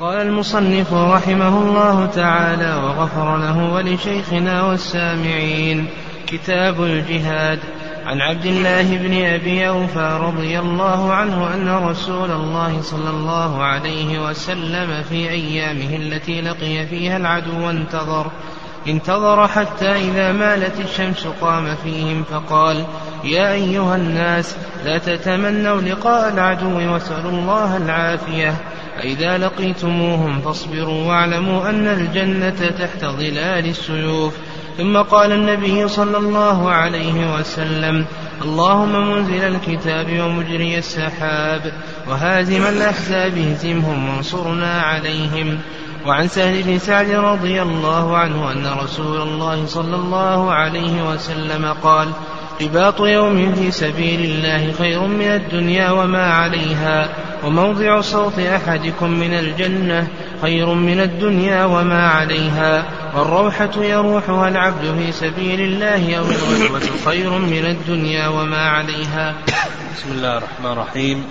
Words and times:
قال 0.00 0.16
المصنف 0.16 0.92
رحمه 0.92 1.58
الله 1.58 2.06
تعالى 2.06 2.74
وغفر 2.74 3.36
له 3.36 3.74
ولشيخنا 3.74 4.62
والسامعين. 4.62 5.86
كتاب 6.26 6.82
الجهاد. 6.82 7.58
عن 8.06 8.20
عبد 8.20 8.46
الله 8.46 8.96
بن 8.96 9.24
أبي 9.24 9.68
أوفى 9.68 10.18
رضي 10.22 10.58
الله 10.58 11.12
عنه 11.12 11.54
أن 11.54 11.88
رسول 11.88 12.30
الله 12.30 12.82
صلى 12.82 13.10
الله 13.10 13.62
عليه 13.62 14.28
وسلم 14.28 15.02
في 15.08 15.30
أيامه 15.30 15.96
التي 15.96 16.40
لقي 16.40 16.86
فيها 16.86 17.16
العدو 17.16 17.70
انتظر. 17.70 18.26
انتظر 18.88 19.48
حتى 19.48 19.92
إذا 19.92 20.32
مالت 20.32 20.80
الشمس 20.80 21.26
قام 21.40 21.74
فيهم 21.84 22.24
فقال 22.30 22.84
يا 23.24 23.52
أيها 23.52 23.96
الناس 23.96 24.56
لا 24.84 24.98
تتمنوا 24.98 25.80
لقاء 25.80 26.32
العدو 26.32 26.92
واسألوا 26.92 27.30
الله 27.30 27.76
العافية. 27.76 28.54
فإذا 28.96 29.38
لقيتموهم 29.38 30.40
فاصبروا 30.40 31.08
واعلموا 31.08 31.70
أن 31.70 31.86
الجنة 31.86 32.70
تحت 32.78 33.04
ظلال 33.04 33.66
السيوف. 33.66 34.34
ثم 34.78 34.96
قال 34.96 35.32
النبي 35.32 35.88
صلى 35.88 36.16
الله 36.16 36.70
عليه 36.70 37.34
وسلم 37.34 38.04
اللهم 38.42 39.10
منزل 39.10 39.42
الكتاب 39.42 40.06
ومجري 40.20 40.78
السحاب 40.78 41.72
وهازم 42.08 42.62
الأحزاب 42.66 43.38
اهزمهم 43.38 44.08
وانصرنا 44.08 44.80
عليهم. 44.80 45.58
وعن 46.06 46.28
سهل 46.28 46.62
بن 46.62 46.78
سعد 46.78 47.10
رضي 47.10 47.62
الله 47.62 48.16
عنه 48.16 48.52
أن 48.52 48.66
رسول 48.84 49.20
الله 49.22 49.66
صلى 49.66 49.96
الله 49.96 50.52
عليه 50.52 51.10
وسلم 51.10 51.74
قال 51.82 52.08
رباط 52.62 53.00
يوم 53.00 53.54
في 53.54 53.70
سبيل 53.70 54.20
الله 54.20 54.72
خير 54.72 55.00
من 55.00 55.26
الدنيا 55.26 55.90
وما 55.90 56.26
عليها. 56.32 57.08
وموضع 57.44 58.00
صوت 58.00 58.38
أحدكم 58.38 59.10
من 59.10 59.34
الجنة 59.34 60.08
خير 60.42 60.74
من 60.74 61.00
الدنيا 61.00 61.64
وما 61.64 62.08
عليها 62.08 62.84
والروحة 63.16 63.84
يروحها 63.84 64.48
العبد 64.48 64.94
في 64.98 65.12
سبيل 65.12 65.60
الله 65.60 66.16
أو 66.16 66.24
الغزوة 66.24 66.90
خير 67.04 67.30
من 67.30 67.66
الدنيا 67.66 68.28
وما 68.28 68.68
عليها. 68.68 69.34
بسم 69.96 70.12
الله 70.12 70.38
الرحمن 70.38 70.72
الرحيم. 70.72 71.24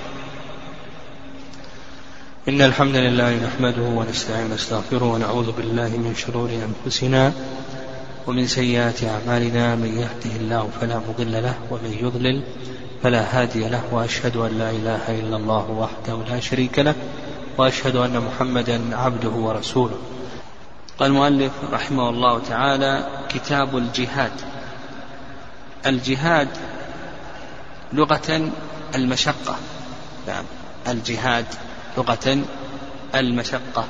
إن 2.50 2.61
الحمد 2.61 2.95
لله 2.95 3.39
نحمده 3.45 3.81
ونستعين 3.81 4.52
ونستغفره 4.52 5.03
ونعوذ 5.03 5.52
بالله 5.52 5.89
من 5.89 6.14
شرور 6.16 6.50
أنفسنا 6.50 7.33
ومن 8.28 8.48
سيئات 8.48 9.04
أعمالنا 9.04 9.76
من 9.76 10.00
يهده 10.00 10.36
الله 10.36 10.70
فلا 10.82 10.98
مضل 10.98 11.32
له 11.32 11.56
ومن 11.72 11.98
يضلل 12.02 12.44
فلا 13.04 13.42
هادي 13.42 13.70
له 13.70 13.82
وأشهد 13.92 14.38
أن 14.38 14.58
لا 14.60 14.70
إله 14.70 15.20
إلا 15.20 15.38
الله 15.38 15.72
وحده 15.72 16.24
لا 16.30 16.40
شريك 16.40 16.80
له 16.80 16.96
وأشهد 17.58 17.96
أن 17.96 18.20
محمدا 18.20 18.98
عبده 18.98 19.30
ورسوله. 19.30 19.98
قال 21.00 21.12
المؤلف 21.12 21.52
رحمه 21.72 22.10
الله 22.10 22.40
تعالى 22.40 23.08
كتاب 23.30 23.78
الجهاد. 23.78 24.32
الجهاد 25.86 26.48
لغة 27.94 28.52
المشقة. 28.96 29.56
نعم 30.28 30.46
الجهاد 30.88 31.46
لغة 31.98 32.38
المشقة. 33.16 33.86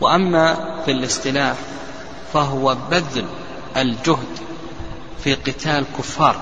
وأما 0.00 0.54
في 0.84 0.90
الاصطلاح 0.90 1.56
فهو 2.32 2.76
بذل 2.90 3.24
الجهد 3.76 4.38
في 5.24 5.34
قتال 5.34 5.84
كفار 5.98 6.40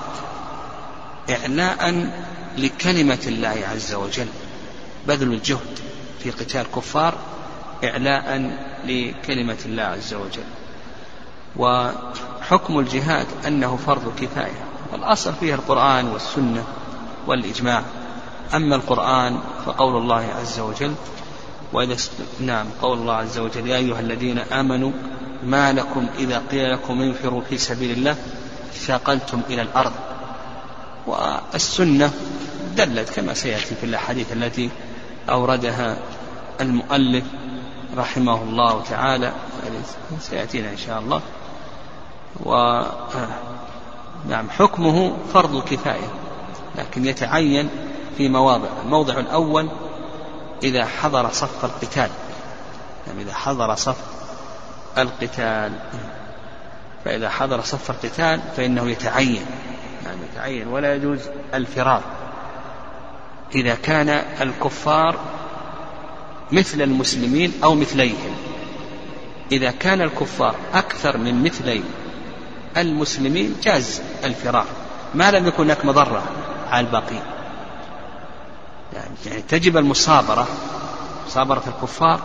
إعلاء 1.29 2.09
لكلمة 2.57 3.19
الله 3.27 3.63
عز 3.71 3.93
وجل. 3.93 4.27
بذل 5.07 5.33
الجهد 5.33 5.79
في 6.23 6.31
قتال 6.31 6.65
كفار 6.75 7.13
إعلاء 7.83 8.57
لكلمة 8.85 9.57
الله 9.65 9.83
عز 9.83 10.13
وجل. 10.13 10.43
وحكم 11.55 12.79
الجهاد 12.79 13.27
أنه 13.47 13.75
فرض 13.75 14.13
كفاية. 14.21 14.65
والأصل 14.91 15.33
فيه 15.33 15.55
القرآن 15.55 16.07
والسنة 16.07 16.63
والإجماع. 17.27 17.83
أما 18.53 18.75
القرآن 18.75 19.39
فقول 19.65 19.97
الله 19.97 20.33
عز 20.39 20.59
وجل 20.59 20.93
وإذا 21.73 21.95
نعم 22.39 22.65
قول 22.81 22.97
الله 22.97 23.13
عز 23.13 23.39
وجل 23.39 23.67
يا 23.67 23.77
أيها 23.77 23.99
الذين 23.99 24.37
آمنوا 24.39 24.91
ما 25.43 25.73
لكم 25.73 26.07
إذا 26.17 26.41
قيل 26.51 26.73
لكم 26.73 27.01
انفروا 27.01 27.41
في 27.41 27.57
سبيل 27.57 27.91
الله 27.91 28.15
ثاقلتم 28.73 29.41
إلى 29.49 29.61
الأرض. 29.61 29.91
والسنة 31.07 32.13
دلت 32.75 33.09
كما 33.09 33.33
سيأتي 33.33 33.75
في 33.75 33.83
الأحاديث 33.83 34.33
التي 34.33 34.69
أوردها 35.29 35.97
المؤلف 36.61 37.23
رحمه 37.97 38.41
الله 38.41 38.83
تعالى 38.89 39.31
سيأتينا 40.19 40.69
إن 40.69 40.77
شاء 40.77 40.99
الله. 40.99 41.21
و 42.45 42.81
نعم 44.29 44.49
حكمه 44.49 45.17
فرض 45.33 45.63
كفاية 45.63 46.09
لكن 46.77 47.05
يتعين 47.05 47.69
في 48.17 48.29
مواضع. 48.29 48.67
الموضع 48.85 49.19
الأول 49.19 49.69
إذا 50.63 50.85
حضر 50.85 51.29
صف 51.31 51.65
القتال. 51.65 52.09
يعني 53.07 53.21
إذا 53.21 53.33
حضر 53.33 53.75
صف 53.75 53.97
القتال. 54.97 55.71
فإذا 57.05 57.29
حضر 57.29 57.61
صف 57.61 57.91
القتال 57.91 58.39
فإنه 58.57 58.89
يتعين 58.89 59.45
يعني 60.05 60.19
يتعين 60.33 60.67
ولا 60.67 60.95
يجوز 60.95 61.19
الفرار. 61.53 62.01
إذا 63.55 63.75
كان 63.75 64.09
الكفار 64.41 65.19
مثل 66.51 66.81
المسلمين 66.81 67.53
أو 67.63 67.75
مثليهم. 67.75 68.35
إذا 69.51 69.71
كان 69.71 70.01
الكفار 70.01 70.55
أكثر 70.73 71.17
من 71.17 71.43
مثلي 71.43 71.83
المسلمين 72.77 73.55
جاز 73.63 74.01
الفرار. 74.23 74.65
ما 75.13 75.31
لم 75.31 75.47
يكن 75.47 75.63
هناك 75.63 75.85
مضرة 75.85 76.23
على 76.69 76.87
الباقين 76.87 77.21
يعني, 78.93 79.41
تجب 79.41 79.77
المصابرة 79.77 80.47
مصابرة 81.27 81.63
الكفار 81.67 82.19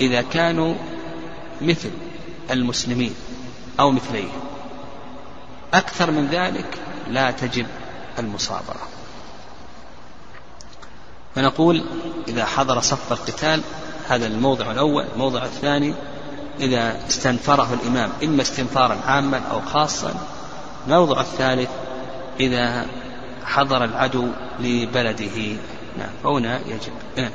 إذا 0.00 0.22
كانوا 0.22 0.74
مثل 1.62 1.90
المسلمين 2.50 3.14
أو 3.80 3.90
مثليهم 3.90 4.40
أكثر 5.74 6.10
من 6.10 6.26
ذلك 6.26 6.78
لا 7.10 7.30
تجب 7.30 7.66
المصابرة. 8.18 8.88
فنقول 11.34 11.84
إذا 12.28 12.44
حضر 12.44 12.80
صف 12.80 13.12
القتال 13.12 13.60
هذا 14.08 14.26
الموضع 14.26 14.70
الأول. 14.70 15.04
الموضع 15.14 15.44
الثاني 15.44 15.94
إذا 16.60 16.96
استنفره 17.08 17.78
الإمام 17.82 18.10
إما 18.24 18.42
استنفارا 18.42 19.00
عاما 19.06 19.38
أو 19.38 19.60
خاصا. 19.60 20.14
الموضع 20.86 21.20
الثالث 21.20 21.70
إذا 22.40 22.86
حضر 23.44 23.84
العدو 23.84 24.28
لبلده. 24.60 25.56
نعم 25.98 26.10
فهنا 26.24 26.60
يجب. 26.66 26.92
نعم. 27.16 27.30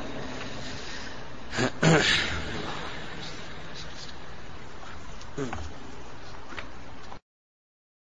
Hmm. 5.40 5.69